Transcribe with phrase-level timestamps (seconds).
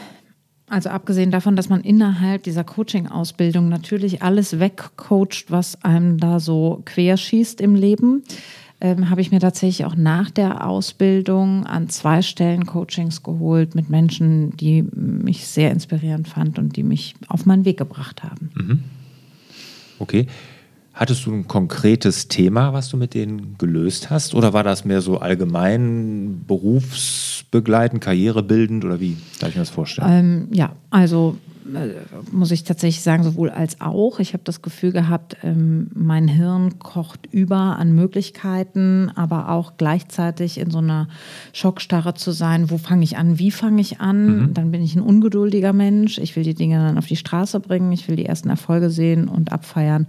[0.69, 6.81] also abgesehen davon, dass man innerhalb dieser Coaching-Ausbildung natürlich alles wegcoacht, was einem da so
[6.87, 8.23] querschießt im Leben,
[8.81, 13.91] ähm, habe ich mir tatsächlich auch nach der Ausbildung an zwei Stellen Coachings geholt mit
[13.91, 18.51] Menschen, die mich sehr inspirierend fand und die mich auf meinen Weg gebracht haben.
[18.55, 18.83] Mhm.
[19.99, 20.27] Okay.
[20.95, 24.35] Hattest du ein konkretes Thema, was du mit denen gelöst hast?
[24.35, 30.09] Oder war das mehr so allgemein berufsbegleitend, karrierebildend oder wie darf ich mir das vorstellen?
[30.11, 31.95] Ähm, ja, also äh,
[32.31, 34.19] muss ich tatsächlich sagen, sowohl als auch.
[34.21, 40.59] Ich habe das Gefühl gehabt, ähm, mein Hirn kocht über an Möglichkeiten, aber auch gleichzeitig
[40.59, 41.09] in so einer
[41.53, 42.71] Schockstarre zu sein.
[42.71, 43.39] Wo fange ich an?
[43.39, 44.27] Wie fange ich an?
[44.27, 44.55] Mhm.
[44.55, 46.19] Dann bin ich ein ungeduldiger Mensch.
[46.19, 47.93] Ich will die Dinge dann auf die Straße bringen.
[47.93, 50.07] Ich will die ersten Erfolge sehen und abfeiern.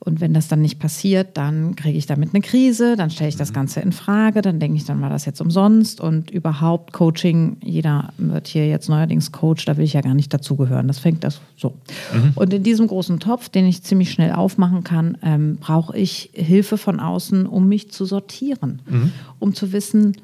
[0.00, 3.36] Und wenn das dann nicht passiert, dann kriege ich damit eine Krise, dann stelle ich
[3.36, 3.54] das mhm.
[3.54, 8.12] Ganze in Frage, dann denke ich, dann war das jetzt umsonst und überhaupt Coaching, jeder
[8.16, 10.86] wird hier jetzt neuerdings Coach, da will ich ja gar nicht dazugehören.
[10.86, 11.74] Das fängt das so.
[12.12, 12.32] Mhm.
[12.36, 16.78] Und in diesem großen Topf, den ich ziemlich schnell aufmachen kann, ähm, brauche ich Hilfe
[16.78, 19.12] von außen, um mich zu sortieren, mhm.
[19.40, 20.16] um zu wissen,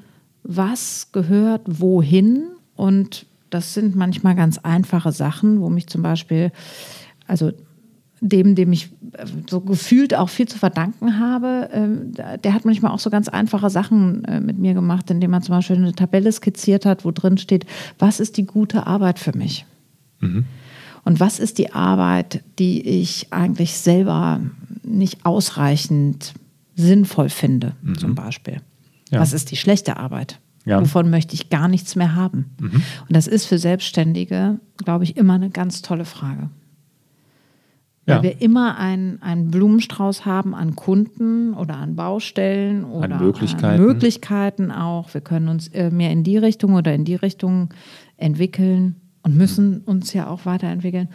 [0.43, 2.43] was gehört wohin
[2.75, 6.51] und das sind manchmal ganz einfache Sachen, wo mich zum Beispiel,
[7.27, 7.51] also
[8.21, 12.91] dem, dem ich äh, so gefühlt auch viel zu verdanken habe, ähm, der hat manchmal
[12.91, 16.31] auch so ganz einfache Sachen äh, mit mir gemacht, indem man zum Beispiel eine Tabelle
[16.31, 17.65] skizziert hat, wo drin steht,
[17.99, 19.65] was ist die gute Arbeit für mich?
[20.19, 20.45] Mhm.
[21.03, 24.39] Und was ist die Arbeit, die ich eigentlich selber
[24.83, 26.33] nicht ausreichend
[26.75, 27.97] sinnvoll finde, mhm.
[27.97, 28.61] zum Beispiel?
[29.11, 29.19] Ja.
[29.19, 30.39] Was ist die schlechte Arbeit?
[30.65, 30.81] Ja.
[30.81, 32.55] Wovon möchte ich gar nichts mehr haben?
[32.59, 32.81] Mhm.
[33.07, 36.49] Und das ist für Selbstständige, glaube ich, immer eine ganz tolle Frage.
[38.05, 38.23] Weil ja.
[38.23, 43.65] wir immer einen, einen Blumenstrauß haben an Kunden oder an Baustellen oder an Möglichkeiten.
[43.65, 45.13] An Möglichkeiten auch.
[45.13, 47.73] Wir können uns äh, mehr in die Richtung oder in die Richtung
[48.17, 51.09] entwickeln und müssen uns ja auch weiterentwickeln.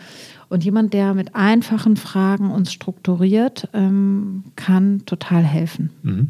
[0.49, 5.91] Und jemand, der mit einfachen Fragen uns strukturiert, ähm, kann total helfen.
[6.03, 6.29] Mhm.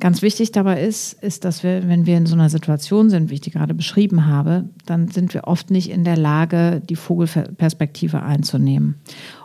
[0.00, 3.34] Ganz wichtig dabei ist, ist, dass wir, wenn wir in so einer Situation sind, wie
[3.34, 8.22] ich die gerade beschrieben habe, dann sind wir oft nicht in der Lage, die Vogelperspektive
[8.22, 8.96] einzunehmen.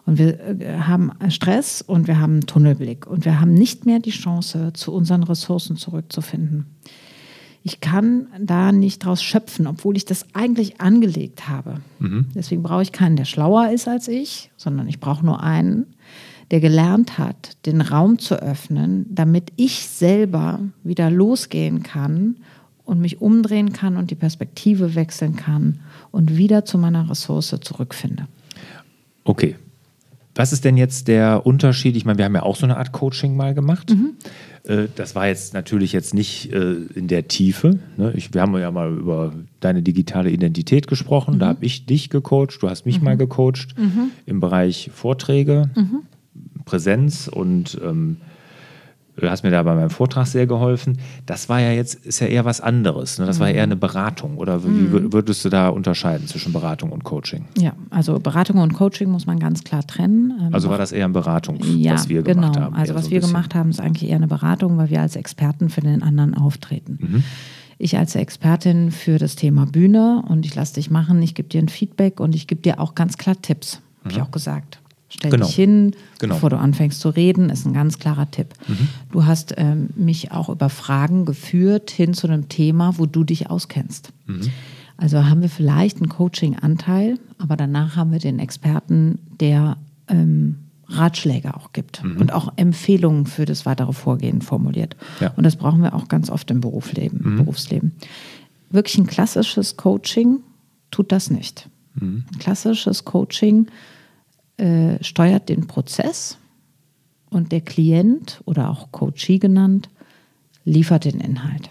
[0.05, 4.09] Und wir äh, haben Stress und wir haben Tunnelblick und wir haben nicht mehr die
[4.09, 6.65] Chance, zu unseren Ressourcen zurückzufinden.
[7.61, 11.75] Ich kann da nicht draus schöpfen, obwohl ich das eigentlich angelegt habe.
[11.99, 12.27] Mhm.
[12.33, 15.85] Deswegen brauche ich keinen, der schlauer ist als ich, sondern ich brauche nur einen,
[16.51, 22.37] der gelernt hat, den Raum zu öffnen, damit ich selber wieder losgehen kann
[22.85, 25.79] und mich umdrehen kann und die Perspektive wechseln kann
[26.11, 28.27] und wieder zu meiner Ressource zurückfinde.
[29.23, 29.55] Okay.
[30.35, 31.97] Was ist denn jetzt der Unterschied?
[31.97, 33.91] Ich meine, wir haben ja auch so eine Art Coaching mal gemacht.
[33.91, 34.13] Mhm.
[34.63, 37.77] Äh, das war jetzt natürlich jetzt nicht äh, in der Tiefe.
[37.97, 38.13] Ne?
[38.31, 41.35] Wir haben ja mal über deine digitale Identität gesprochen.
[41.35, 41.39] Mhm.
[41.39, 43.05] Da habe ich dich gecoacht, du hast mich mhm.
[43.05, 43.75] mal gecoacht
[44.25, 45.69] im Bereich Vorträge.
[46.69, 46.71] Mhm.
[46.71, 48.17] Präsenz und ähm,
[49.17, 50.97] du hast mir da bei meinem Vortrag sehr geholfen.
[51.25, 53.19] Das war ja jetzt, ist ja eher was anderes.
[53.19, 53.25] Ne?
[53.25, 54.37] Das war eher eine Beratung.
[54.37, 55.11] Oder wie Mhm.
[55.11, 57.43] würdest du da unterscheiden zwischen Beratung und Coaching?
[57.57, 60.33] Ja, also Beratung und Coaching muss man ganz klar trennen.
[60.39, 62.43] Ähm, Also war das eher eine Beratung, ja, was wir genau.
[62.51, 62.75] gemacht haben?
[62.75, 63.33] Also was so wir bisschen.
[63.33, 66.97] gemacht haben, ist eigentlich eher eine Beratung, weil wir als Experten für den anderen auftreten.
[67.01, 67.23] Mhm.
[67.81, 71.61] Ich als Expertin für das Thema Bühne und ich lasse dich machen, ich gebe dir
[71.61, 73.81] ein Feedback und ich gebe dir auch ganz klar Tipps.
[74.03, 74.79] Habe ich auch gesagt.
[75.09, 75.31] Stell.
[75.31, 75.45] Genau.
[75.45, 76.35] dich hin, Genau.
[76.35, 78.53] bevor du anfängst zu reden, ist ein ganz klarer Tipp.
[78.67, 78.87] Mhm.
[79.11, 83.49] Du hast ähm, mich auch über Fragen geführt hin zu einem Thema, wo du dich
[83.49, 84.11] auskennst.
[84.27, 84.41] Mhm.
[84.97, 89.77] Also haben wir vielleicht einen Coaching-Anteil, aber danach haben wir den Experten, der
[90.09, 90.57] ähm,
[90.87, 92.17] Ratschläge auch gibt Mhm.
[92.17, 94.95] und auch Empfehlungen für das weitere Vorgehen formuliert.
[95.19, 95.31] Ja.
[95.35, 97.21] Und das brauchen wir auch ganz oft im Berufsleben.
[97.23, 97.37] Mhm.
[97.37, 97.93] Berufsleben.
[98.71, 100.39] Wirklich ein klassisches Coaching
[100.91, 101.67] tut das nicht.
[101.95, 102.25] Mhm.
[102.39, 103.67] Klassisches Coaching
[104.59, 106.37] äh, steuert den Prozess
[107.29, 109.89] und der Klient oder auch Coachee genannt
[110.65, 111.69] liefert den Inhalt.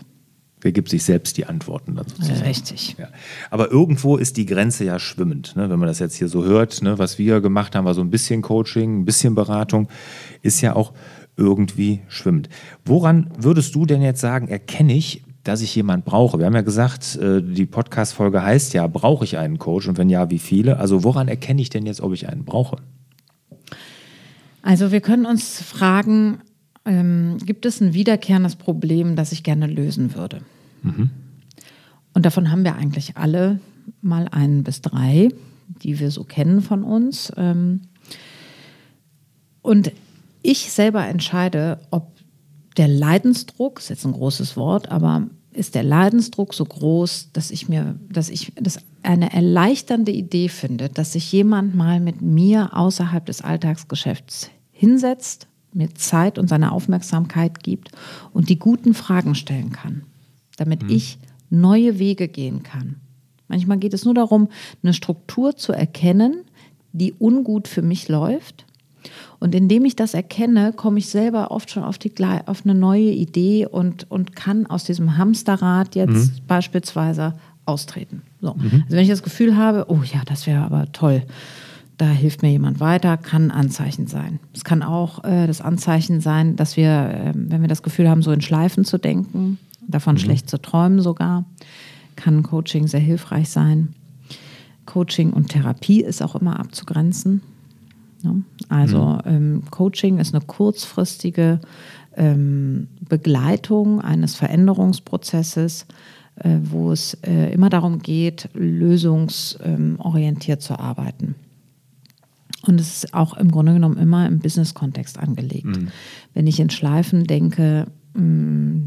[0.60, 2.40] Wer gibt sich selbst die Antworten dann sozusagen?
[2.40, 2.96] Richtig.
[2.98, 3.08] Ja.
[3.50, 5.54] Aber irgendwo ist die Grenze ja schwimmend.
[5.54, 5.70] Ne?
[5.70, 6.98] Wenn man das jetzt hier so hört, ne?
[6.98, 9.88] was wir gemacht haben, war so ein bisschen Coaching, ein bisschen Beratung,
[10.42, 10.92] ist ja auch
[11.36, 12.48] irgendwie schwimmend.
[12.84, 16.38] Woran würdest du denn jetzt sagen, erkenne ich, dass ich jemand brauche?
[16.38, 19.88] Wir haben ja gesagt, äh, die Podcast-Folge heißt ja, brauche ich einen Coach?
[19.88, 20.78] Und wenn ja, wie viele?
[20.78, 22.76] Also woran erkenne ich denn jetzt, ob ich einen brauche?
[24.62, 26.38] Also wir können uns fragen,
[26.84, 30.40] ähm, gibt es ein wiederkehrendes Problem, das ich gerne lösen würde?
[32.14, 33.60] Und davon haben wir eigentlich alle
[34.02, 35.28] mal einen bis drei,
[35.82, 37.32] die wir so kennen von uns.
[37.36, 37.82] Ähm,
[39.62, 39.92] und
[40.42, 42.17] ich selber entscheide, ob
[42.78, 47.68] der Leidensdruck, ist jetzt ein großes Wort, aber ist der Leidensdruck so groß, dass ich
[47.68, 53.26] mir, dass ich das eine erleichternde Idee finde, dass sich jemand mal mit mir außerhalb
[53.26, 57.90] des Alltagsgeschäfts hinsetzt, mir Zeit und seine Aufmerksamkeit gibt
[58.32, 60.02] und die guten Fragen stellen kann,
[60.56, 61.18] damit ich
[61.50, 62.96] neue Wege gehen kann.
[63.48, 64.48] Manchmal geht es nur darum,
[64.82, 66.44] eine Struktur zu erkennen,
[66.92, 68.64] die ungut für mich läuft.
[69.40, 72.12] Und indem ich das erkenne, komme ich selber oft schon auf, die,
[72.46, 77.34] auf eine neue Idee und, und kann aus diesem Hamsterrad jetzt beispielsweise
[77.64, 78.22] austreten.
[78.40, 78.52] So.
[78.52, 81.22] Also wenn ich das Gefühl habe, oh ja, das wäre aber toll,
[81.98, 84.38] da hilft mir jemand weiter, kann ein Anzeichen sein.
[84.54, 88.22] Es kann auch äh, das Anzeichen sein, dass wir, äh, wenn wir das Gefühl haben,
[88.22, 91.44] so in Schleifen zu denken, davon schlecht zu träumen sogar,
[92.14, 93.94] kann Coaching sehr hilfreich sein.
[94.86, 97.42] Coaching und Therapie ist auch immer abzugrenzen.
[98.22, 98.42] Ne?
[98.68, 101.60] Also ähm, Coaching ist eine kurzfristige
[102.16, 105.86] ähm, Begleitung eines Veränderungsprozesses,
[106.36, 111.34] äh, wo es äh, immer darum geht, lösungsorientiert zu arbeiten.
[112.66, 115.66] Und es ist auch im Grunde genommen immer im Business-Kontext angelegt.
[116.34, 118.80] Wenn ich in Schleifen denke, mh,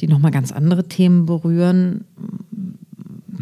[0.00, 2.04] die nochmal ganz andere Themen berühren,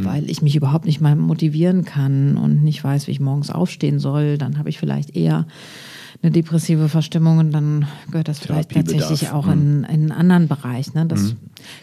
[0.04, 3.98] weil ich mich überhaupt nicht mal motivieren kann und nicht weiß, wie ich morgens aufstehen
[3.98, 5.46] soll, dann habe ich vielleicht eher
[6.22, 10.92] eine depressive Verstimmung und dann gehört das vielleicht tatsächlich auch in, in einen anderen Bereich.
[10.92, 11.06] Ne?
[11.06, 11.34] Das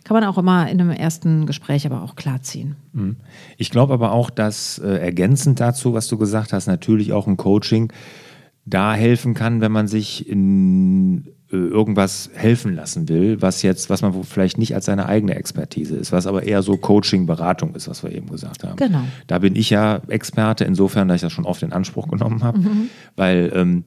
[0.04, 2.76] kann man auch immer in einem ersten Gespräch aber auch klarziehen.
[3.58, 7.38] Ich glaube aber auch, dass äh, ergänzend dazu, was du gesagt hast, natürlich auch ein
[7.38, 7.92] Coaching
[8.66, 14.24] da helfen kann, wenn man sich in irgendwas helfen lassen will, was jetzt, was man
[14.24, 18.12] vielleicht nicht als seine eigene Expertise ist, was aber eher so Coaching-Beratung ist, was wir
[18.12, 18.76] eben gesagt haben.
[18.76, 19.04] Genau.
[19.28, 22.60] Da bin ich ja Experte, insofern, dass ich das schon oft in Anspruch genommen habe,
[23.16, 23.86] weil ähm,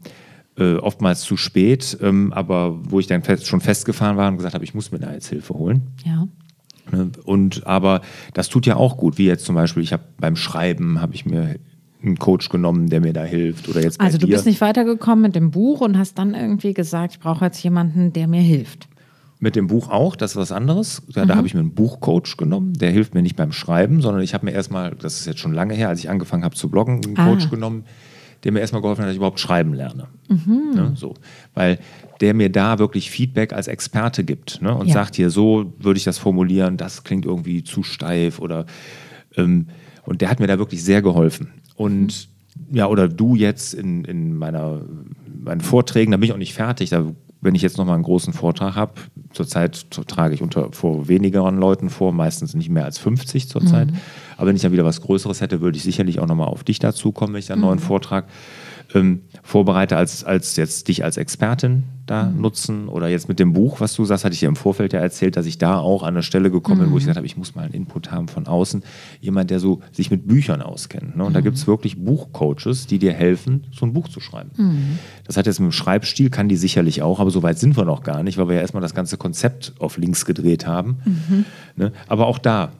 [0.56, 4.54] äh, oftmals zu spät, ähm, aber wo ich dann fest, schon festgefahren war und gesagt
[4.54, 5.88] habe, ich muss mir da jetzt Hilfe holen.
[6.04, 6.28] Ja.
[6.92, 7.10] Ne?
[7.24, 8.00] Und aber
[8.34, 11.26] das tut ja auch gut, wie jetzt zum Beispiel, ich habe beim Schreiben habe ich
[11.26, 11.56] mir
[12.02, 13.68] einen Coach genommen, der mir da hilft.
[13.68, 14.32] Oder jetzt Also du dir.
[14.34, 18.12] bist nicht weitergekommen mit dem Buch und hast dann irgendwie gesagt, ich brauche jetzt jemanden,
[18.12, 18.88] der mir hilft.
[19.38, 21.02] Mit dem Buch auch, das ist was anderes.
[21.12, 21.28] Da, Mhm.
[21.28, 24.34] da habe ich mir einen Buchcoach genommen, der hilft mir nicht beim Schreiben, sondern ich
[24.34, 27.00] habe mir erstmal, das ist jetzt schon lange her, als ich angefangen habe zu bloggen,
[27.04, 27.24] einen Ah.
[27.24, 27.84] Coach genommen,
[28.44, 30.08] der mir erstmal geholfen hat, dass ich überhaupt schreiben lerne.
[30.28, 30.70] Mhm.
[30.74, 31.14] Ne, so.
[31.54, 31.78] Weil
[32.20, 34.94] der mir da wirklich Feedback als Experte gibt ne, und Ja.
[34.94, 38.64] sagt hier, so würde ich das formulieren, das klingt irgendwie zu steif oder
[39.36, 39.66] ähm,
[40.04, 41.48] und der hat mir da wirklich sehr geholfen.
[41.80, 42.28] Und
[42.70, 44.82] ja, oder du jetzt in, in meiner,
[45.42, 46.90] meinen Vorträgen, da bin ich auch nicht fertig.
[46.90, 47.06] Da,
[47.40, 48.92] wenn ich jetzt nochmal einen großen Vortrag habe,
[49.32, 53.88] zurzeit trage ich unter, vor wenigeren Leuten vor, meistens nicht mehr als 50 zurzeit.
[54.40, 56.78] Aber wenn ich dann wieder was Größeres hätte, würde ich sicherlich auch nochmal auf dich
[56.78, 58.24] dazu kommen, wenn ich dann einen neuen Vortrag
[58.94, 62.40] ähm, vorbereite, als, als jetzt dich als Expertin da Mhm.
[62.40, 62.88] nutzen?
[62.88, 65.36] Oder jetzt mit dem Buch, was du sagst, hatte ich dir im Vorfeld ja erzählt,
[65.36, 67.06] dass ich da auch an eine Stelle gekommen bin, wo ich Mhm.
[67.08, 68.82] gesagt habe, ich muss mal einen Input haben von außen.
[69.20, 71.16] Jemand, der so sich mit Büchern auskennt.
[71.16, 71.22] Ne?
[71.22, 71.34] Und Mhm.
[71.34, 74.50] da gibt es wirklich Buchcoaches, die dir helfen, so ein Buch zu schreiben.
[74.56, 74.98] Mhm.
[75.24, 77.84] Das hat jetzt mit dem Schreibstil, kann die sicherlich auch, aber so weit sind wir
[77.84, 80.96] noch gar nicht, weil wir ja erstmal das ganze Konzept auf links gedreht haben.
[81.04, 81.44] Mhm.
[81.76, 81.92] Ne?
[82.08, 82.70] Aber auch da,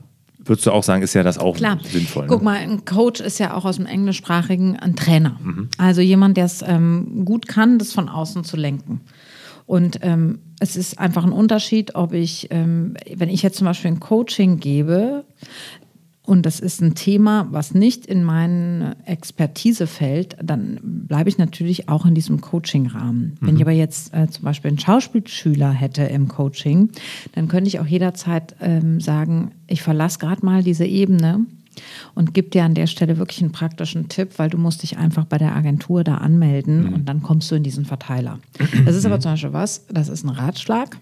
[0.44, 1.78] würdest du auch sagen, ist ja das auch Klar.
[1.82, 2.26] sinnvoll.
[2.26, 2.44] Guck ne?
[2.44, 5.38] mal, ein Coach ist ja auch aus dem Englischsprachigen ein Trainer.
[5.42, 5.68] Mhm.
[5.78, 9.00] Also jemand, der es ähm, gut kann, das von außen zu lenken.
[9.66, 13.92] Und ähm, es ist einfach ein Unterschied, ob ich, ähm, wenn ich jetzt zum Beispiel
[13.92, 15.24] ein Coaching gebe,
[16.30, 21.88] und das ist ein Thema, was nicht in meine Expertise fällt, dann bleibe ich natürlich
[21.88, 23.36] auch in diesem Coaching-Rahmen.
[23.40, 26.90] Wenn ich aber jetzt äh, zum Beispiel einen Schauspielschüler hätte im Coaching,
[27.32, 31.46] dann könnte ich auch jederzeit ähm, sagen, ich verlasse gerade mal diese Ebene
[32.14, 35.24] und gebe dir an der Stelle wirklich einen praktischen Tipp, weil du musst dich einfach
[35.24, 38.38] bei der Agentur da anmelden und dann kommst du in diesen Verteiler.
[38.84, 40.96] Das ist aber zum Beispiel was, das ist ein Ratschlag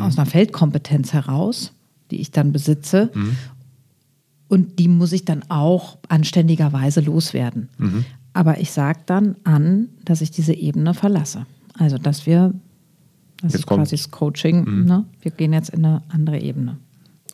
[0.00, 1.72] aus einer Feldkompetenz heraus,
[2.10, 3.10] die ich dann besitze
[4.48, 7.68] und die muss ich dann auch anständigerweise loswerden.
[8.32, 11.46] Aber ich sage dann an, dass ich diese Ebene verlasse.
[11.74, 12.52] Also, dass wir,
[13.42, 15.04] das Jetzt ist kommt- quasi das Coaching, ne?
[15.22, 16.76] wir gehen jetzt in eine andere Ebene.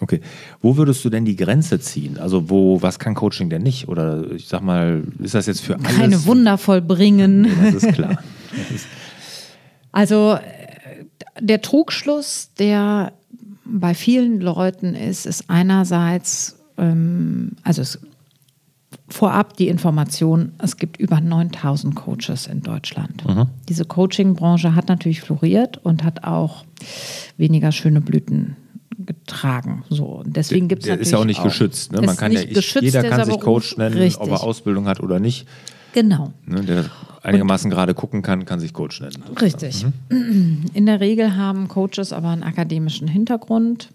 [0.00, 0.20] Okay.
[0.60, 2.18] Wo würdest du denn die Grenze ziehen?
[2.18, 3.88] Also wo, was kann Coaching denn nicht?
[3.88, 5.86] Oder ich sag mal, ist das jetzt für alles?
[5.96, 7.46] Keine Wunder vollbringen.
[7.62, 8.18] Das ist klar.
[8.56, 8.86] Das ist,
[9.92, 10.36] Also
[11.40, 13.12] der Trugschluss, der
[13.64, 17.98] bei vielen Leuten ist, ist einerseits, ähm, also es,
[19.08, 23.24] vorab die Information, es gibt über 9000 Coaches in Deutschland.
[23.68, 26.64] Diese Coaching-Branche hat natürlich floriert und hat auch
[27.36, 28.56] weniger schöne Blüten
[28.98, 29.84] getragen.
[29.90, 31.92] So, und deswegen gibt es der natürlich ist ja auch nicht geschützt.
[31.92, 32.02] Ne?
[32.02, 33.40] Man kann ja, ich, geschützt, jeder kann sich.
[33.40, 34.20] Coach nennen, Richtig.
[34.20, 35.46] ob er Ausbildung hat oder nicht.
[35.92, 36.32] Genau.
[36.46, 36.62] Ne?
[36.62, 36.84] Der
[37.22, 39.22] einigermaßen gerade gucken kann, kann sich Coach nennen.
[39.40, 39.84] Richtig.
[40.08, 43.90] In der Regel haben Coaches aber einen akademischen Hintergrund,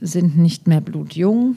[0.00, 1.56] sind nicht mehr blutjung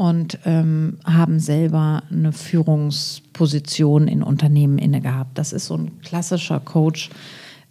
[0.00, 5.36] und ähm, haben selber eine Führungsposition in Unternehmen inne gehabt.
[5.36, 7.10] Das ist so ein klassischer Coach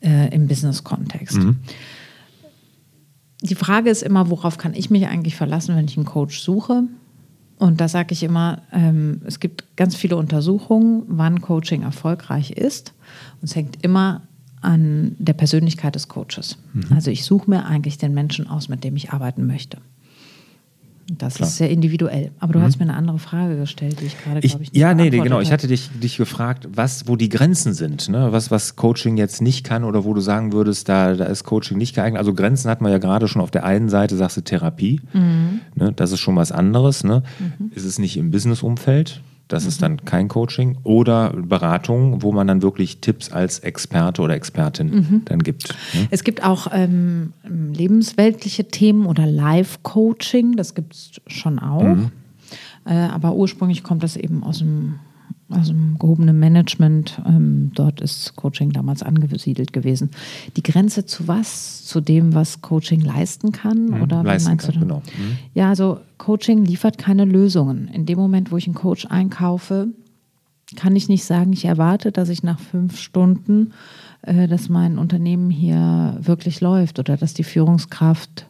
[0.01, 1.39] äh, im Business-Kontext.
[3.41, 6.83] Die Frage ist immer, worauf kann ich mich eigentlich verlassen, wenn ich einen Coach suche?
[7.57, 12.93] Und da sage ich immer, ähm, es gibt ganz viele Untersuchungen, wann Coaching erfolgreich ist.
[13.41, 14.21] Und es hängt immer
[14.62, 16.59] an der Persönlichkeit des Coaches.
[16.93, 19.79] Also ich suche mir eigentlich den Menschen aus, mit dem ich arbeiten möchte.
[21.17, 21.49] Das Klar.
[21.49, 22.31] ist sehr individuell.
[22.39, 24.79] Aber du hast mir eine andere Frage gestellt, die ich gerade, Ich, glaube ich, nicht
[24.79, 25.39] ja, nee, genau.
[25.39, 25.53] Ich habe.
[25.53, 28.31] hatte dich, dich gefragt, was, wo die Grenzen sind, ne?
[28.31, 31.77] was, was Coaching jetzt nicht kann oder wo du sagen würdest, da, da ist Coaching
[31.77, 32.19] nicht geeignet.
[32.19, 35.01] Also Grenzen hatten wir ja gerade schon auf der einen Seite, sagst du Therapie.
[35.13, 35.61] Mhm.
[35.75, 35.93] Ne?
[35.95, 37.03] Das ist schon was anderes.
[37.03, 37.23] Ne?
[37.73, 39.21] Ist es nicht im Business-Umfeld?
[39.49, 40.77] Das ist dann kein Coaching.
[40.83, 45.21] Oder Beratung, wo man dann wirklich Tipps als Experte oder Expertin Mhm.
[45.25, 45.69] dann gibt.
[45.93, 46.07] Ne?
[46.11, 51.97] Es gibt auch ähm, lebensweltliche Themen oder Live-Coaching, das gibt es schon auch.
[52.85, 54.99] Äh, aber ursprünglich kommt das eben aus dem,
[55.49, 57.21] aus dem gehobenen Management.
[57.25, 60.11] Ähm, dort ist Coaching damals angesiedelt gewesen.
[60.55, 61.83] Die Grenze zu was?
[61.85, 64.01] Zu dem, was Coaching leisten kann?
[64.01, 64.87] oder wie leisten meinst kann, du das?
[64.87, 65.01] genau.
[65.17, 65.37] Mhm.
[65.53, 67.87] Ja, also Coaching liefert keine Lösungen.
[67.87, 69.87] In dem Moment, wo ich einen Coach einkaufe,
[70.75, 73.73] kann ich nicht sagen, ich erwarte, dass ich nach fünf Stunden,
[74.21, 78.45] äh, dass mein Unternehmen hier wirklich läuft oder dass die Führungskraft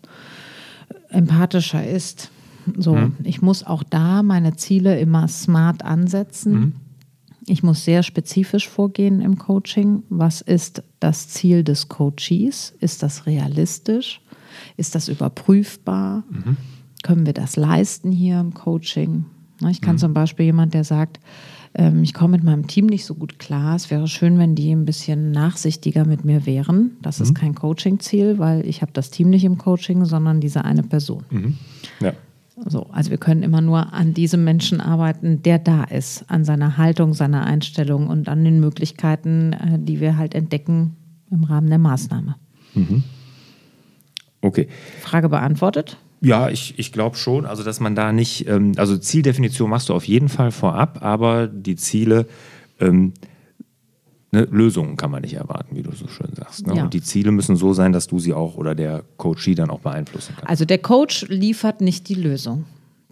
[1.09, 2.29] empathischer ist.
[2.77, 6.75] So, ich muss auch da meine Ziele immer smart ansetzen.
[7.49, 10.03] Ich muss sehr spezifisch vorgehen im Coaching.
[10.09, 12.75] Was ist das Ziel des Coaches?
[12.79, 14.21] Ist das realistisch?
[14.77, 16.23] Ist das überprüfbar?
[17.03, 19.25] Können wir das leisten hier im Coaching?
[19.69, 21.19] Ich kann zum Beispiel jemand, der sagt,
[21.73, 23.75] ähm, ich komme mit meinem Team nicht so gut klar.
[23.75, 26.97] Es wäre schön, wenn die ein bisschen nachsichtiger mit mir wären.
[27.01, 30.83] Das ist kein Coaching-Ziel, weil ich habe das Team nicht im Coaching, sondern diese eine
[30.83, 31.23] Person.
[31.99, 32.13] Ja.
[32.67, 36.77] So, also wir können immer nur an diesem Menschen arbeiten, der da ist, an seiner
[36.77, 40.95] Haltung, seiner Einstellung und an den Möglichkeiten, äh, die wir halt entdecken
[41.31, 42.35] im Rahmen der Maßnahme.
[44.41, 44.67] Okay.
[45.01, 45.97] Frage beantwortet?
[46.21, 47.45] Ja, ich, ich glaube schon.
[47.45, 51.47] Also, dass man da nicht, ähm, also Zieldefinition machst du auf jeden Fall vorab, aber
[51.47, 52.27] die Ziele,
[52.79, 53.13] ähm,
[54.31, 56.67] ne, Lösungen kann man nicht erwarten, wie du so schön sagst.
[56.67, 56.75] Ne?
[56.75, 56.83] Ja.
[56.83, 59.79] Und die Ziele müssen so sein, dass du sie auch oder der Coachee dann auch
[59.79, 60.47] beeinflussen kann.
[60.47, 62.65] Also der Coach liefert nicht die Lösung.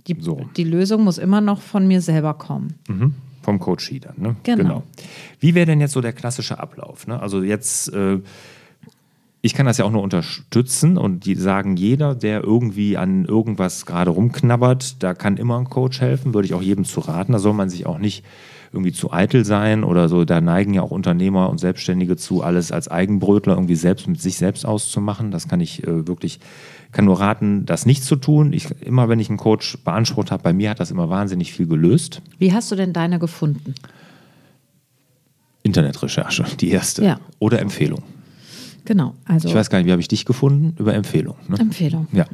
[0.08, 0.42] Die, So.
[0.56, 2.76] die Lösung muss immer noch von mir selber kommen.
[2.88, 3.14] Mhm.
[3.42, 4.36] Vom Coachee dann, ne?
[4.44, 4.84] Genau.
[5.40, 7.08] Wie wäre denn jetzt so der klassische Ablauf?
[7.08, 7.20] Ne?
[7.20, 8.20] Also jetzt, äh,
[9.42, 13.86] ich kann das ja auch nur unterstützen und die sagen, jeder, der irgendwie an irgendwas
[13.86, 17.32] gerade rumknabbert, da kann immer ein Coach helfen, würde ich auch jedem zu raten.
[17.32, 18.26] Da soll man sich auch nicht
[18.72, 20.26] irgendwie zu eitel sein oder so.
[20.26, 24.38] Da neigen ja auch Unternehmer und Selbstständige zu, alles als Eigenbrötler irgendwie selbst mit sich
[24.38, 25.32] selbst auszumachen.
[25.32, 26.40] Das kann ich äh, wirklich,
[26.92, 28.54] kann nur raten, das nicht zu tun.
[28.54, 31.68] Ich, immer wenn ich einen Coach beansprucht habe, bei mir hat das immer wahnsinnig viel
[31.68, 32.22] gelöst.
[32.38, 33.76] Wie hast du denn deine gefunden?
[35.64, 37.04] Internetrecherche, die erste.
[37.04, 37.20] Ja.
[37.40, 38.04] Oder Empfehlung.
[38.86, 39.16] Genau.
[39.26, 40.74] Also Ich weiß gar nicht, wie habe ich dich gefunden?
[40.80, 41.36] Über Empfehlung.
[41.50, 41.60] Ne?
[41.60, 42.08] Empfehlung.
[42.14, 42.26] Ja.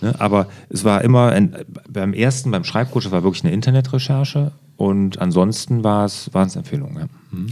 [0.00, 1.56] Ne, aber es war immer, ein,
[1.88, 6.56] beim ersten, beim Schreibcoach, es war wirklich eine Internetrecherche und ansonsten war es, waren es
[6.56, 6.96] Empfehlungen.
[6.96, 7.06] Ja.
[7.30, 7.46] Mhm.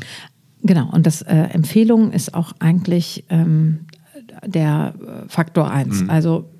[0.62, 3.86] Genau, und das äh, Empfehlung ist auch eigentlich ähm,
[4.46, 6.08] der äh, Faktor eins.
[6.08, 6.50] Also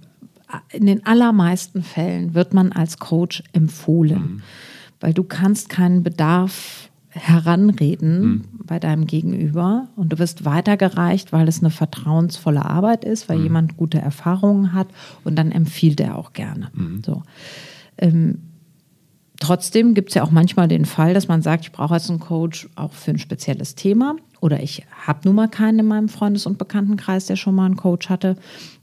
[0.49, 4.43] äh, in den allermeisten Fällen wird man als Coach empfohlen,
[5.01, 11.61] weil du kannst keinen Bedarf heranreden bei deinem Gegenüber und du wirst weitergereicht, weil es
[11.61, 14.89] eine vertrauensvolle Arbeit ist, weil jemand gute Erfahrungen hat
[15.23, 16.71] und dann empfiehlt er auch gerne.
[17.05, 17.23] So.
[17.99, 18.39] Ähm,
[19.43, 22.21] Trotzdem gibt es ja auch manchmal den Fall, dass man sagt, ich brauche jetzt einen
[22.21, 26.47] Coach auch für ein spezielles Thema oder ich habe nun mal keinen in meinem Freundes-
[26.47, 28.37] und Bekanntenkreis, der schon mal einen Coach hatte.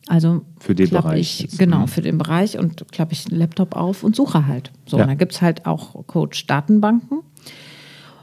[0.07, 1.87] Also Für den Bereich Ich, genau, Mhm.
[1.87, 4.71] für den Bereich und klappe ich den Laptop auf und suche halt.
[4.85, 5.03] So, Ja.
[5.03, 7.19] und da gibt es halt auch Coach-Datenbanken.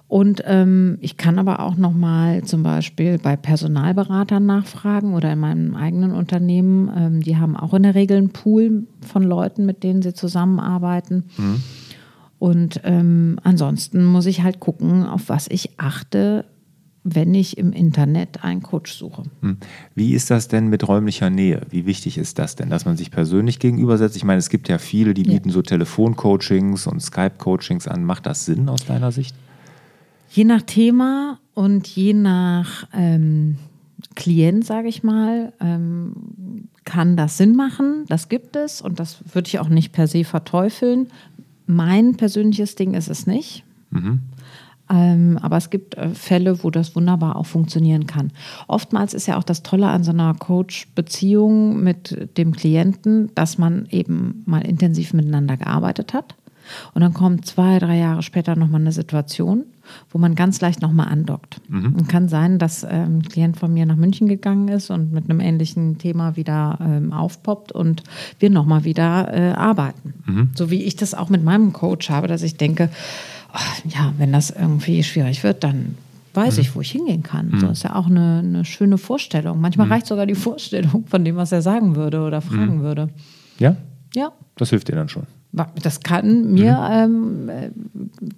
[0.06, 5.74] Und ähm, ich kann aber auch nochmal zum Beispiel bei Personalberatern nachfragen oder in meinem
[5.74, 6.90] eigenen Unternehmen.
[6.94, 11.24] Ähm, die haben auch in der Regel einen Pool von Leuten, mit denen sie zusammenarbeiten.
[12.38, 16.44] Und ähm, ansonsten muss ich halt gucken, auf was ich achte,
[17.02, 19.22] wenn ich im Internet einen Coach suche.
[19.40, 19.58] Hm.
[19.94, 21.62] Wie ist das denn mit räumlicher Nähe?
[21.70, 24.16] Wie wichtig ist das denn, dass man sich persönlich gegenübersetzt?
[24.16, 25.32] Ich meine, es gibt ja viele, die Ja.
[25.34, 28.04] bieten so Telefoncoachings und Skype-Coachings an.
[28.04, 29.36] Macht das Sinn aus deiner Sicht?
[30.30, 33.56] Je nach Thema und je nach ähm,
[34.16, 38.04] Klient, sage ich mal, ähm, kann das Sinn machen.
[38.08, 41.08] Das gibt es und das würde ich auch nicht per se verteufeln.
[41.66, 43.64] Mein persönliches Ding ist es nicht.
[44.88, 48.30] Ähm, aber es gibt äh, Fälle, wo das wunderbar auch funktionieren kann.
[48.68, 53.86] Oftmals ist ja auch das Tolle an so einer Coach-Beziehung mit dem Klienten, dass man
[53.90, 56.36] eben mal intensiv miteinander gearbeitet hat.
[56.94, 59.64] Und dann kommt zwei, drei Jahre später nochmal eine Situation,
[60.10, 61.60] wo man ganz leicht nochmal andockt.
[61.96, 65.30] Und kann sein, dass ähm, ein Klient von mir nach München gegangen ist und mit
[65.30, 68.02] einem ähnlichen Thema wieder ähm, aufpoppt und
[68.40, 70.14] wir nochmal wieder äh, arbeiten.
[70.56, 72.88] So wie ich das auch mit meinem Coach habe, dass ich denke,
[73.52, 75.94] ach, ja, wenn das irgendwie schwierig wird, dann
[76.34, 77.58] weiß ich, wo ich hingehen kann.
[77.60, 79.58] So ist ja auch eine, eine schöne Vorstellung.
[79.60, 83.08] Manchmal reicht sogar die Vorstellung von dem, was er sagen würde oder fragen würde.
[83.58, 83.76] Ja?
[84.14, 85.22] Ja, Das hilft dir dann schon.
[85.82, 87.70] Das kann mir, ähm, äh,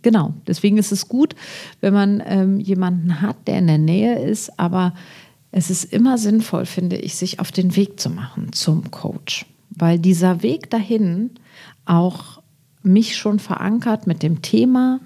[0.02, 0.34] genau.
[0.46, 1.34] Deswegen ist es gut,
[1.80, 4.94] wenn man ähm, jemanden hat, der in der Nähe ist, aber
[5.50, 9.46] es ist immer sinnvoll, finde ich, sich auf den Weg zu machen zum Coach.
[9.70, 11.30] Weil dieser Weg dahin
[11.84, 12.40] auch
[12.82, 15.00] mich schon verankert mit dem Thema.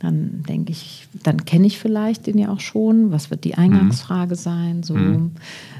[0.00, 3.10] Dann denke ich, dann kenne ich vielleicht den ja auch schon.
[3.10, 4.84] Was wird die Eingangsfrage sein?
[4.84, 4.94] So.
[4.94, 5.32] Und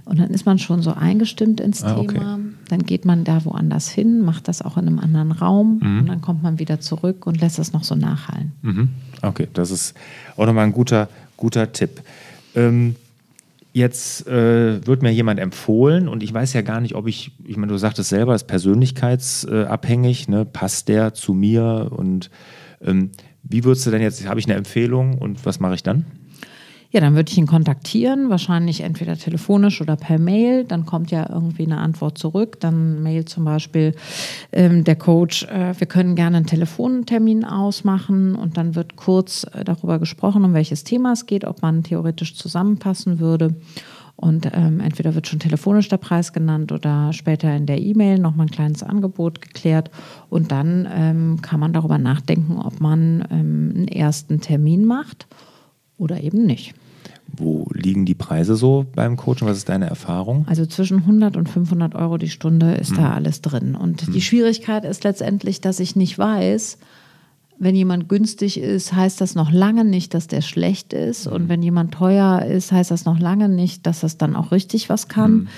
[0.06, 2.14] dann ist man schon so eingestimmt ins Ah, okay.
[2.14, 2.40] Thema.
[2.68, 6.20] Dann geht man da woanders hin, macht das auch in einem anderen Raum und dann
[6.20, 8.52] kommt man wieder zurück und lässt es noch so nachhallen.
[8.62, 8.88] Mhm.
[9.22, 9.94] Okay, das ist
[10.36, 12.02] auch nochmal ein guter, guter Tipp.
[12.56, 12.96] Ähm,
[13.72, 17.56] jetzt äh, wird mir jemand empfohlen und ich weiß ja gar nicht, ob ich, ich
[17.56, 20.44] meine, du sagtest selber, das ist persönlichkeitsabhängig, ne?
[20.44, 22.30] passt der zu mir und
[22.80, 23.10] ähm,
[23.48, 26.04] wie würdest du denn jetzt, habe ich eine Empfehlung und was mache ich dann?
[26.90, 30.64] Ja, dann würde ich ihn kontaktieren, wahrscheinlich entweder telefonisch oder per Mail.
[30.64, 32.60] Dann kommt ja irgendwie eine Antwort zurück.
[32.60, 33.94] Dann Mail zum Beispiel
[34.52, 39.64] ähm, der Coach, äh, wir können gerne einen Telefontermin ausmachen und dann wird kurz äh,
[39.64, 43.54] darüber gesprochen, um welches Thema es geht, ob man theoretisch zusammenpassen würde.
[44.20, 48.46] Und ähm, entweder wird schon telefonisch der Preis genannt oder später in der E-Mail nochmal
[48.46, 49.92] ein kleines Angebot geklärt.
[50.28, 55.28] Und dann ähm, kann man darüber nachdenken, ob man ähm, einen ersten Termin macht
[55.98, 56.74] oder eben nicht.
[57.28, 59.46] Wo liegen die Preise so beim Coaching?
[59.46, 60.46] Was ist deine Erfahrung?
[60.48, 63.76] Also zwischen 100 und 500 Euro die Stunde ist da alles drin.
[63.76, 66.78] Und die Schwierigkeit ist letztendlich, dass ich nicht weiß,
[67.58, 71.26] wenn jemand günstig ist, heißt das noch lange nicht, dass der schlecht ist.
[71.26, 74.88] Und wenn jemand teuer ist, heißt das noch lange nicht, dass das dann auch richtig
[74.88, 75.48] was kann.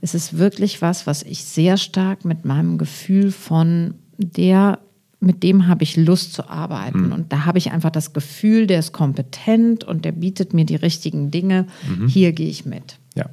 [0.00, 4.78] Es ist wirklich was, was ich sehr stark mit meinem Gefühl von der,
[5.20, 7.12] mit dem habe ich Lust zu arbeiten.
[7.12, 10.76] Und da habe ich einfach das Gefühl, der ist kompetent und der bietet mir die
[10.76, 11.66] richtigen Dinge.
[12.06, 12.98] Hier gehe ich mit.
[13.14, 13.26] Ja.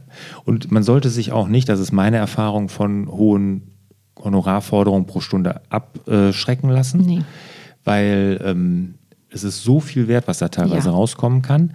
[0.46, 3.64] Und man sollte sich auch nicht, das ist meine Erfahrung, von hohen
[4.18, 7.02] Honorarforderungen pro Stunde abschrecken lassen.
[7.06, 7.22] Nee.
[7.84, 8.96] Weil ähm,
[9.30, 10.96] es ist so viel wert, was da teilweise Ja.
[10.96, 11.74] rauskommen kann.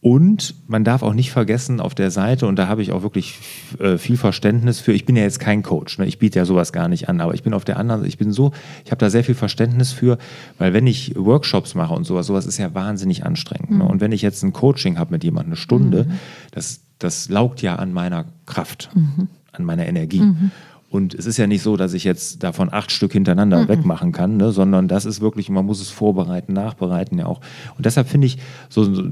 [0.00, 3.38] Und man darf auch nicht vergessen, auf der Seite, und da habe ich auch wirklich
[3.80, 6.06] äh, viel Verständnis für, ich bin ja jetzt kein Coach, ne?
[6.06, 8.30] ich biete ja sowas gar nicht an, aber ich bin auf der anderen, ich bin
[8.30, 8.52] so,
[8.84, 10.18] ich habe da sehr viel Verständnis für,
[10.58, 13.70] weil wenn ich Workshops mache und sowas, sowas ist ja wahnsinnig anstrengend.
[13.70, 13.76] Ne?
[13.76, 13.82] Mhm.
[13.82, 13.88] Ne?
[13.88, 16.12] Und wenn ich jetzt ein Coaching habe mit jemandem, eine Stunde, mhm.
[16.52, 19.26] das, das laugt ja an meiner Kraft, mhm.
[19.50, 20.22] an meiner Energie.
[20.88, 23.68] Und es ist ja nicht so, dass ich jetzt davon acht Stück hintereinander mhm.
[23.68, 24.52] wegmachen kann, ne?
[24.52, 27.40] sondern das ist wirklich, man muss es vorbereiten, nachbereiten ja auch.
[27.76, 29.02] Und deshalb finde ich so, so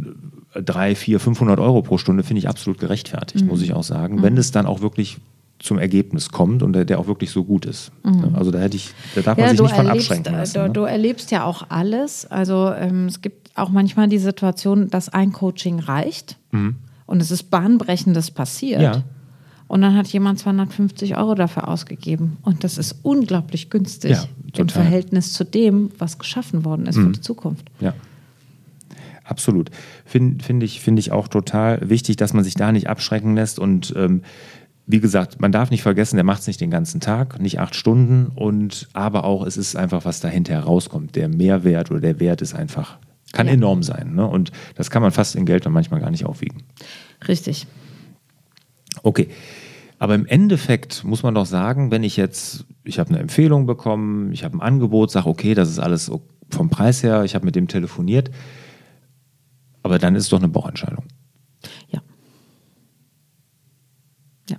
[0.55, 3.51] drei, vier, 500 Euro pro Stunde finde ich absolut gerechtfertigt, mhm.
[3.51, 4.23] muss ich auch sagen, mhm.
[4.23, 5.19] wenn es dann auch wirklich
[5.59, 7.91] zum Ergebnis kommt und der, der auch wirklich so gut ist.
[8.05, 8.35] Mhm.
[8.35, 10.55] Also da hätte ich, da darf ja, man sich nicht von erlebst, abschränken lassen.
[10.55, 10.71] Du, ne?
[10.71, 12.27] du, erlebst ja auch alles.
[12.27, 16.77] Also ähm, es gibt auch manchmal die Situation, dass ein Coaching reicht mhm.
[17.07, 18.83] und es ist bahnbrechendes passiert.
[18.83, 19.03] Ja.
[19.67, 22.37] Und dann hat jemand 250 Euro dafür ausgegeben.
[22.43, 24.25] Und das ist unglaublich günstig ja,
[24.57, 27.07] im Verhältnis zu dem, was geschaffen worden ist mhm.
[27.07, 27.71] für die Zukunft.
[27.81, 27.95] Ja.
[29.25, 29.71] Absolut.
[30.05, 33.59] Finde find ich, find ich auch total wichtig, dass man sich da nicht abschrecken lässt.
[33.59, 34.23] Und ähm,
[34.87, 37.75] wie gesagt, man darf nicht vergessen, der macht es nicht den ganzen Tag, nicht acht
[37.75, 38.27] Stunden.
[38.35, 41.17] Und aber auch, es ist einfach, was dahinter herauskommt.
[41.17, 42.99] Der Mehrwert oder der Wert ist einfach,
[43.33, 43.55] kann ja.
[43.55, 44.15] enorm sein.
[44.15, 44.27] Ne?
[44.27, 46.63] Und das kann man fast in Geld dann manchmal gar nicht aufwiegen.
[47.27, 47.67] Richtig.
[49.03, 49.29] Okay.
[49.99, 54.33] Aber im Endeffekt muss man doch sagen, wenn ich jetzt, ich habe eine Empfehlung bekommen,
[54.33, 56.11] ich habe ein Angebot, sage, okay, das ist alles
[56.51, 58.31] vom Preis her, ich habe mit dem telefoniert,
[59.83, 61.05] aber dann ist es doch eine Bauchentscheidung.
[61.91, 62.03] Ja.
[64.51, 64.59] Ja.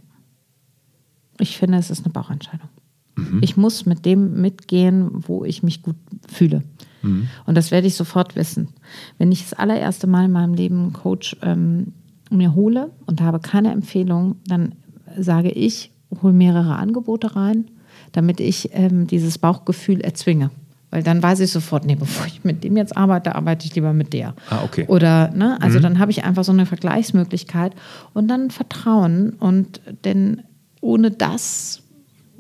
[1.40, 2.70] Ich finde, es ist eine Bauchentscheidung.
[3.16, 3.40] Mhm.
[3.42, 5.96] Ich muss mit dem mitgehen, wo ich mich gut
[6.28, 6.64] fühle.
[7.02, 7.28] Mhm.
[7.46, 8.70] Und das werde ich sofort wissen.
[9.18, 11.94] Wenn ich das allererste Mal in meinem Leben Coach ähm,
[12.30, 14.76] mir hole und habe keine Empfehlung, dann
[15.18, 17.66] sage ich, hole mehrere Angebote rein,
[18.12, 20.52] damit ich ähm, dieses Bauchgefühl erzwinge.
[20.92, 23.92] Weil dann weiß ich sofort, nee, bevor ich mit dem jetzt arbeite, arbeite ich lieber
[23.92, 24.34] mit der.
[24.50, 24.86] Ah, okay.
[24.88, 25.84] Oder, ne, also mhm.
[25.84, 27.74] dann habe ich einfach so eine Vergleichsmöglichkeit
[28.14, 29.32] und dann Vertrauen.
[29.32, 30.44] Und denn
[30.80, 31.82] ohne das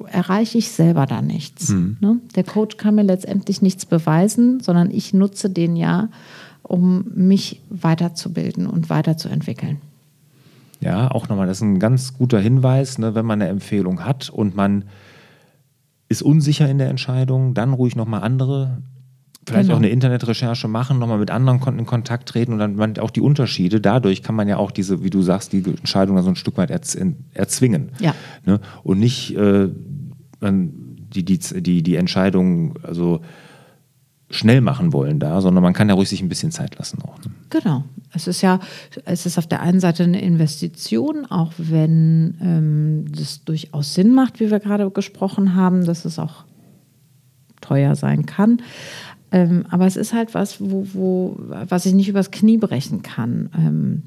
[0.08, 1.69] erreiche ich selber da nichts.
[1.69, 1.98] Mhm.
[2.00, 2.19] Ne?
[2.36, 6.10] Der Coach kann mir letztendlich nichts beweisen, sondern ich nutze den ja,
[6.67, 9.78] um mich weiterzubilden und weiterzuentwickeln.
[10.82, 14.30] Ja, auch nochmal, das ist ein ganz guter Hinweis, ne, wenn man eine Empfehlung hat
[14.30, 14.86] und man
[16.10, 18.82] ist unsicher in der Entscheidung, dann ruhig nochmal andere,
[19.47, 19.75] vielleicht genau.
[19.75, 23.21] auch eine Internetrecherche machen, nochmal mit anderen in Kontakt treten und dann man auch die
[23.21, 23.82] Unterschiede.
[23.82, 26.69] Dadurch kann man ja auch diese, wie du sagst, die Entscheidung so ein Stück weit
[26.69, 27.91] erzwingen.
[27.99, 28.13] Ja.
[28.45, 28.60] Ne?
[28.84, 29.69] Und nicht äh,
[30.41, 33.21] die, die, die, die Entscheidung, also
[34.29, 37.17] schnell machen wollen da, sondern man kann ja ruhig sich ein bisschen Zeit lassen auch.
[37.19, 37.31] Ne?
[37.49, 37.83] Genau.
[38.13, 38.59] Es ist ja,
[39.05, 44.39] es ist auf der einen Seite eine Investition, auch wenn ähm, das durchaus Sinn macht,
[44.39, 46.45] wie wir gerade gesprochen haben, dass es auch
[47.61, 48.61] teuer sein kann.
[49.31, 53.49] Ähm, aber es ist halt was, wo, wo, was ich nicht übers Knie brechen kann.
[53.55, 54.03] Ähm,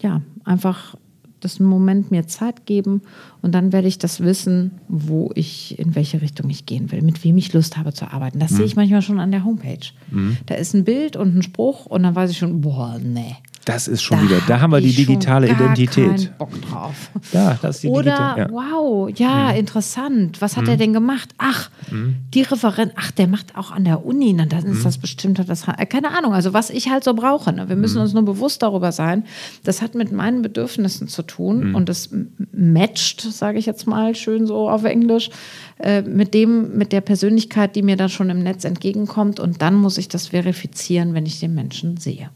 [0.00, 0.96] ja, einfach
[1.44, 3.02] das einen Moment mir Zeit geben
[3.42, 7.22] und dann werde ich das wissen, wo ich, in welche Richtung ich gehen will, mit
[7.24, 8.38] wem ich Lust habe zu arbeiten.
[8.38, 8.56] Das mhm.
[8.56, 9.86] sehe ich manchmal schon an der Homepage.
[10.10, 10.38] Mhm.
[10.46, 13.36] Da ist ein Bild und ein Spruch und dann weiß ich schon, boah, nee.
[13.64, 16.36] Das ist schon da wieder, da haben wir die digitale Identität.
[16.38, 17.10] Bock drauf.
[17.32, 18.48] Ja, das ist die Oder, ja.
[18.50, 19.58] wow, ja, mhm.
[19.58, 20.40] interessant.
[20.40, 20.70] Was hat mhm.
[20.70, 21.30] er denn gemacht?
[21.38, 22.16] Ach, mhm.
[22.34, 24.82] die Referent, ach, der macht auch an der Uni, dann ist mhm.
[24.82, 27.52] das bestimmt, das, keine Ahnung, also was ich halt so brauche.
[27.52, 27.68] Ne?
[27.68, 28.02] Wir müssen mhm.
[28.02, 29.24] uns nur bewusst darüber sein.
[29.62, 31.74] Das hat mit meinen Bedürfnissen zu tun mhm.
[31.74, 32.10] und das
[32.52, 35.30] matcht, sage ich jetzt mal schön so auf Englisch,
[35.78, 39.40] äh, mit dem, mit der Persönlichkeit, die mir da schon im Netz entgegenkommt.
[39.40, 42.30] Und dann muss ich das verifizieren, wenn ich den Menschen sehe.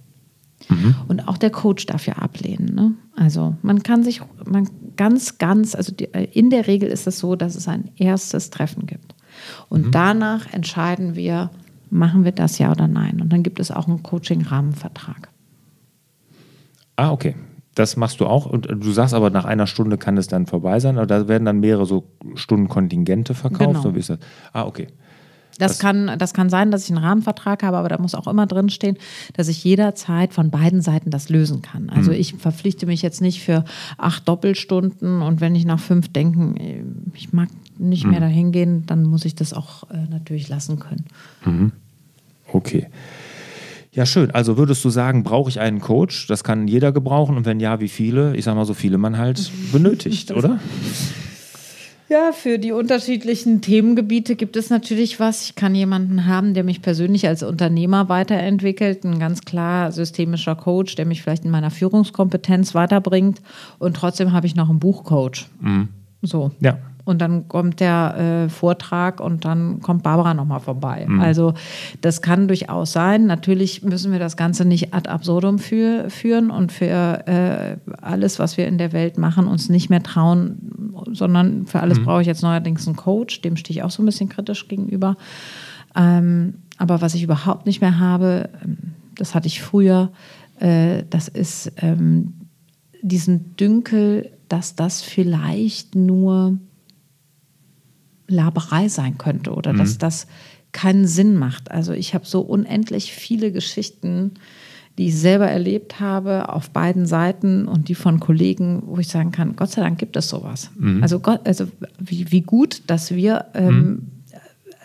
[0.69, 0.95] Mhm.
[1.09, 2.75] Und auch der Coach darf ja ablehnen.
[2.75, 2.93] Ne?
[3.17, 7.19] Also man kann sich man ganz, ganz, also die, äh, in der Regel ist es
[7.19, 9.15] so, dass es ein erstes Treffen gibt.
[9.69, 9.91] Und mhm.
[9.93, 11.51] danach entscheiden wir,
[11.91, 13.21] machen wir das ja oder nein.
[13.21, 15.29] Und dann gibt es auch einen Coaching-Rahmenvertrag.
[16.97, 17.35] Ah, okay.
[17.75, 18.47] Das machst du auch.
[18.47, 20.99] Und äh, du sagst aber, nach einer Stunde kann es dann vorbei sein.
[20.99, 22.05] Aber da werden dann mehrere so
[22.35, 23.71] Stundenkontingente verkauft.
[23.71, 23.81] Genau.
[23.81, 24.19] So wie ist das?
[24.53, 24.89] Ah, okay.
[25.59, 28.47] Das, kann, das kann sein, dass ich einen Rahmenvertrag habe, aber da muss auch immer
[28.47, 28.97] drinstehen,
[29.35, 31.91] dass ich jederzeit von beiden Seiten das lösen kann.
[31.91, 32.19] Also mhm.
[32.19, 33.65] ich verpflichte mich jetzt nicht für
[33.97, 36.83] acht Doppelstunden und wenn ich nach fünf denken, äh,
[37.15, 38.11] ich mag nicht mhm.
[38.13, 41.05] mehr dahin gehen, dann muss ich das auch äh, natürlich lassen können.
[41.45, 41.73] Mhm.
[42.53, 42.87] Okay.
[43.93, 44.31] Ja, schön.
[44.31, 46.29] Also würdest du sagen, brauche ich einen Coach?
[46.29, 48.37] Das kann jeder gebrauchen und wenn ja, wie viele?
[48.37, 50.61] Ich sage mal, so viele man halt benötigt, oder?
[52.11, 55.43] Ja, für die unterschiedlichen Themengebiete gibt es natürlich was.
[55.45, 60.95] Ich kann jemanden haben, der mich persönlich als Unternehmer weiterentwickelt, ein ganz klar systemischer Coach,
[60.95, 63.43] der mich vielleicht in meiner Führungskompetenz weiterbringt.
[63.79, 65.49] Und trotzdem habe ich noch einen Buchcoach.
[65.61, 65.89] Mhm.
[66.23, 66.51] So.
[66.61, 66.79] Ja.
[67.09, 71.07] Und dann kommt der äh, Vortrag und dann kommt Barbara nochmal vorbei.
[71.09, 71.21] Mhm.
[71.21, 71.55] Also
[72.01, 73.27] das kann durchaus sein.
[73.27, 78.57] Natürlich müssen wir das Ganze nicht ad absurdum für, führen und für äh, alles, was
[78.59, 82.05] wir in der Welt machen, uns nicht mehr trauen, sondern für alles mhm.
[82.05, 83.41] brauche ich jetzt neuerdings einen Coach.
[83.41, 85.17] Dem stehe ich auch so ein bisschen kritisch gegenüber.
[85.97, 88.77] Ähm, aber was ich überhaupt nicht mehr habe, ähm,
[89.15, 90.13] das hatte ich früher,
[90.61, 92.35] äh, das ist ähm,
[93.03, 96.59] diesen Dünkel, dass das vielleicht nur
[98.29, 99.79] Laberei sein könnte oder mhm.
[99.79, 100.27] dass das
[100.73, 101.71] keinen Sinn macht.
[101.71, 104.35] Also ich habe so unendlich viele Geschichten,
[104.99, 109.31] die ich selber erlebt habe, auf beiden Seiten und die von Kollegen, wo ich sagen
[109.31, 110.71] kann, Gott sei Dank gibt es sowas.
[110.77, 111.03] Mhm.
[111.03, 111.67] Also, Gott, also
[112.01, 114.07] wie, wie, gut, dass wir, ähm, mhm.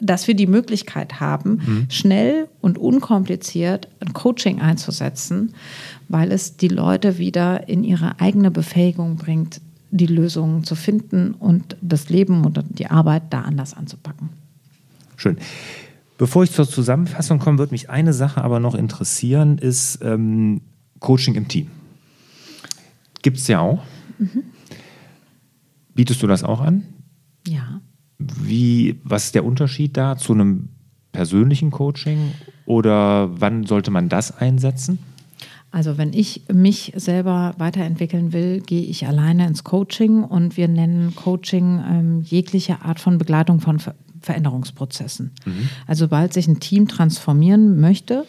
[0.02, 1.88] dass wir die Möglichkeit haben, mhm.
[1.90, 5.56] schnell und unkompliziert ein Coaching einzusetzen,
[6.10, 9.62] weil es die Leute wieder in ihre eigene Befähigung bringt,
[9.94, 14.30] die Lösungen zu finden und das Leben und die Arbeit da anders anzupacken.
[15.16, 15.38] Schön.
[16.18, 20.62] Bevor ich zur Zusammenfassung komme, würde mich eine Sache aber noch interessieren, ist ähm,
[21.00, 21.68] Coaching im Team.
[23.22, 23.84] Gibt es ja auch.
[24.18, 24.44] Mhm.
[25.94, 26.84] Bietest du das auch an?
[27.48, 27.82] Ja.
[28.18, 30.70] Wie, was ist der Unterschied da zu einem
[31.12, 32.32] persönlichen Coaching
[32.66, 34.98] oder wann sollte man das einsetzen?
[35.74, 41.16] Also wenn ich mich selber weiterentwickeln will, gehe ich alleine ins Coaching und wir nennen
[41.16, 45.32] Coaching ähm, jegliche Art von Begleitung von Ver Veränderungsprozessen.
[45.44, 45.70] Mhm.
[45.86, 48.26] Also sobald sich ein Team transformieren möchte,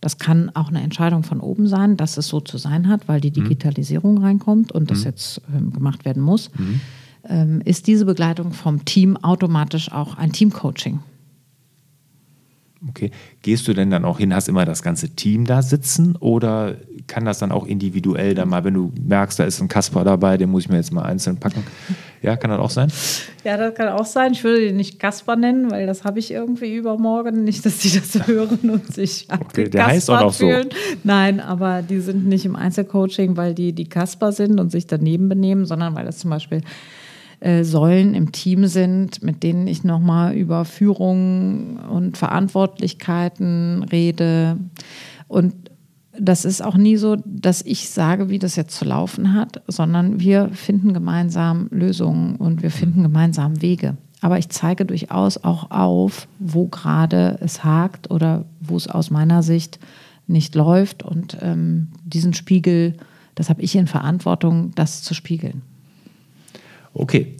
[0.00, 3.20] das kann auch eine Entscheidung von oben sein, dass es so zu sein hat, weil
[3.20, 3.44] die mhm.
[3.44, 4.24] Digitalisierung mhm.
[4.24, 5.04] reinkommt und das mhm.
[5.04, 6.80] jetzt ähm, gemacht werden muss, mhm.
[7.28, 11.00] ähm, ist diese Begleitung vom Team automatisch auch ein Teamcoaching.
[12.88, 13.12] Okay.
[13.42, 17.24] Gehst du denn dann auch hin, hast immer das ganze Team da sitzen oder kann
[17.24, 20.50] das dann auch individuell dann mal, wenn du merkst, da ist ein Kasper dabei, den
[20.50, 21.64] muss ich mir jetzt mal einzeln packen?
[22.22, 22.88] Ja, kann das auch sein?
[23.42, 24.30] Ja, das kann auch sein.
[24.30, 27.42] Ich würde den nicht Kasper nennen, weil das habe ich irgendwie übermorgen.
[27.42, 30.68] Nicht, dass die das hören und sich okay, Der heißt auch fühlen.
[30.70, 30.98] so.
[31.02, 35.28] Nein, aber die sind nicht im Einzelcoaching, weil die die Kasper sind und sich daneben
[35.28, 36.60] benehmen, sondern weil das zum Beispiel
[37.42, 44.58] äh, Säulen im Team sind, mit denen ich nochmal über Führung und Verantwortlichkeiten rede.
[45.26, 45.54] Und
[46.18, 50.20] das ist auch nie so, dass ich sage, wie das jetzt zu laufen hat, sondern
[50.20, 53.96] wir finden gemeinsam Lösungen und wir finden gemeinsam Wege.
[54.20, 59.42] Aber ich zeige durchaus auch auf, wo gerade es hakt oder wo es aus meiner
[59.42, 59.80] Sicht
[60.28, 61.02] nicht läuft.
[61.02, 62.94] Und ähm, diesen Spiegel,
[63.34, 65.62] das habe ich in Verantwortung, das zu spiegeln.
[66.94, 67.36] Okay,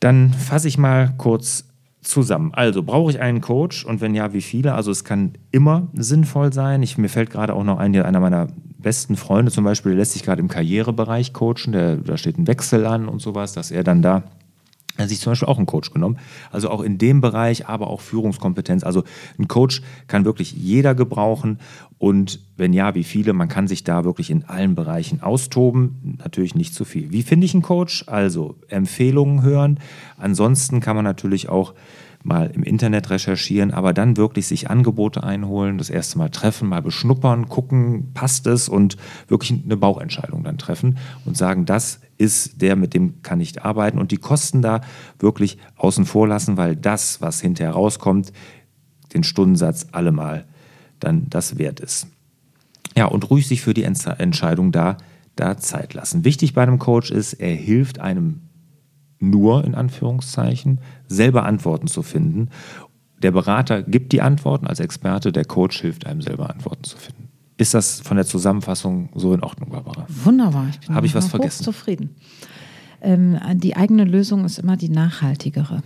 [0.00, 1.64] dann fasse ich mal kurz
[2.02, 2.52] zusammen.
[2.54, 4.74] Also brauche ich einen Coach und wenn ja, wie viele?
[4.74, 6.82] Also es kann immer sinnvoll sein.
[6.82, 10.12] Ich, mir fällt gerade auch noch ein, einer meiner besten Freunde zum Beispiel, der lässt
[10.12, 13.82] sich gerade im Karrierebereich coachen, der, da steht ein Wechsel an und sowas, dass er
[13.84, 14.22] dann da
[15.06, 16.18] sich zum Beispiel auch einen Coach genommen.
[16.50, 18.82] Also auch in dem Bereich, aber auch Führungskompetenz.
[18.82, 19.04] Also
[19.38, 21.58] ein Coach kann wirklich jeder gebrauchen.
[21.98, 23.32] Und wenn ja, wie viele?
[23.32, 26.18] Man kann sich da wirklich in allen Bereichen austoben.
[26.18, 27.12] Natürlich nicht zu viel.
[27.12, 28.04] Wie finde ich einen Coach?
[28.08, 29.78] Also Empfehlungen hören.
[30.16, 31.74] Ansonsten kann man natürlich auch
[32.24, 36.82] mal im Internet recherchieren, aber dann wirklich sich Angebote einholen, das erste Mal treffen, mal
[36.82, 38.96] beschnuppern, gucken, passt es und
[39.28, 43.98] wirklich eine Bauchentscheidung dann treffen und sagen, das ist der, mit dem kann ich arbeiten
[43.98, 44.80] und die Kosten da
[45.18, 48.32] wirklich außen vor lassen, weil das, was hinterher rauskommt,
[49.14, 50.44] den Stundensatz allemal
[51.00, 52.08] dann das wert ist.
[52.96, 54.96] Ja, und ruhig sich für die Entscheidung da,
[55.36, 56.24] da Zeit lassen.
[56.24, 58.40] Wichtig bei einem Coach ist, er hilft einem
[59.20, 62.50] nur in Anführungszeichen, selber Antworten zu finden.
[63.22, 67.28] Der Berater gibt die Antworten als Experte, der Coach hilft einem selber Antworten zu finden.
[67.58, 70.06] Ist das von der Zusammenfassung so in Ordnung, Barbara?
[70.24, 70.68] Wunderbar.
[70.80, 71.64] Ich Habe ich was vergessen?
[71.64, 72.14] zufrieden.
[73.00, 75.82] Ähm, die eigene Lösung ist immer die nachhaltigere.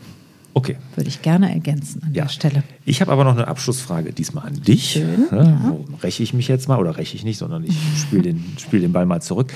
[0.55, 0.77] Okay.
[0.95, 2.25] Würde ich gerne ergänzen an ja.
[2.25, 2.63] der Stelle.
[2.85, 4.93] Ich habe aber noch eine Abschlussfrage diesmal an dich.
[4.93, 5.77] Schön, ja, ja.
[6.03, 8.93] Räche ich mich jetzt mal oder räche ich nicht, sondern ich spiele den, spiel den
[8.93, 9.51] Ball mal zurück.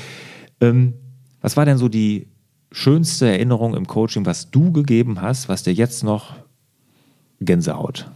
[0.62, 0.94] Ähm,
[1.42, 2.28] was war denn so die
[2.72, 6.34] schönste Erinnerung im Coaching, was du gegeben hast, was dir jetzt noch
[7.40, 8.10] Gänsehaut,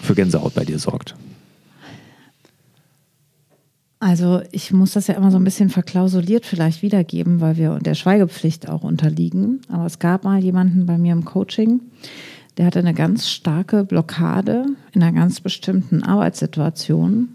[0.00, 1.14] für Gänsehaut bei dir sorgt?
[4.04, 7.94] Also ich muss das ja immer so ein bisschen verklausuliert vielleicht wiedergeben, weil wir der
[7.94, 9.62] Schweigepflicht auch unterliegen.
[9.70, 11.80] Aber es gab mal jemanden bei mir im Coaching,
[12.58, 17.30] der hatte eine ganz starke Blockade in einer ganz bestimmten Arbeitssituation.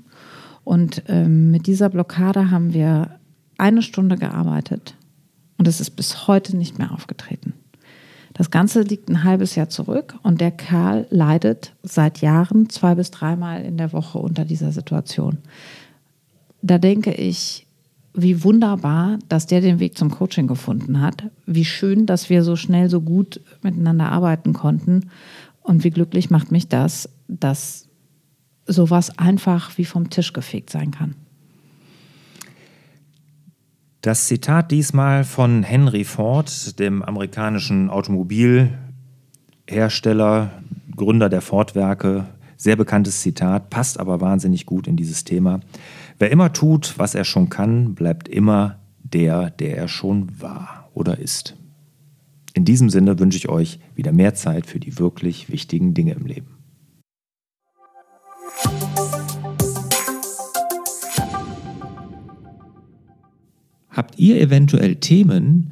[0.64, 3.18] Und ähm, mit dieser Blockade haben wir
[3.58, 4.94] eine Stunde gearbeitet.
[5.58, 7.54] Und es ist bis heute nicht mehr aufgetreten.
[8.34, 13.10] Das Ganze liegt ein halbes Jahr zurück und der Kerl leidet seit Jahren zwei bis
[13.10, 15.40] dreimal in der Woche unter dieser Situation.
[16.62, 17.66] Da denke ich,
[18.14, 21.24] wie wunderbar, dass der den Weg zum Coaching gefunden hat.
[21.46, 25.10] Wie schön, dass wir so schnell, so gut miteinander arbeiten konnten.
[25.62, 27.88] Und wie glücklich macht mich das, dass
[28.66, 31.16] sowas einfach wie vom Tisch gefegt sein kann.
[34.02, 40.52] Das Zitat diesmal von Henry Ford, dem amerikanischen Automobilhersteller,
[40.96, 42.26] Gründer der Ford-Werke,
[42.60, 45.62] sehr bekanntes Zitat, passt aber wahnsinnig gut in dieses Thema.
[46.20, 51.18] Wer immer tut, was er schon kann, bleibt immer der, der er schon war oder
[51.18, 51.56] ist.
[52.54, 56.26] In diesem Sinne wünsche ich euch wieder mehr Zeit für die wirklich wichtigen Dinge im
[56.26, 56.58] Leben.
[63.90, 65.72] Habt ihr eventuell Themen,